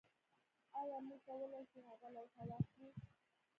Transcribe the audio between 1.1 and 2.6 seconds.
کولی شو هغه لوحه